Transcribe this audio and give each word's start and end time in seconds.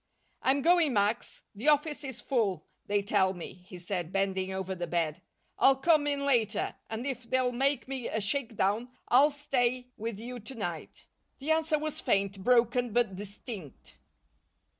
"I'm 0.41 0.63
going, 0.63 0.93
Max. 0.93 1.43
The 1.53 1.67
office 1.67 2.03
is 2.03 2.21
full, 2.21 2.65
they 2.87 3.03
tell 3.03 3.35
me," 3.35 3.53
he 3.53 3.77
said, 3.77 4.11
bending 4.11 4.51
over 4.51 4.73
the 4.73 4.87
bed. 4.87 5.21
"I'll 5.59 5.75
come 5.75 6.07
in 6.07 6.25
later, 6.25 6.73
and 6.89 7.05
if 7.05 7.29
they'll 7.29 7.51
make 7.51 7.87
me 7.87 8.07
a 8.07 8.19
shakedown, 8.19 8.89
I'll 9.09 9.29
stay 9.29 9.89
with 9.97 10.19
you 10.19 10.39
to 10.39 10.55
night." 10.55 11.05
The 11.37 11.51
answer 11.51 11.77
was 11.77 12.01
faint, 12.01 12.43
broken 12.43 12.93
but 12.93 13.15
distinct. 13.15 13.97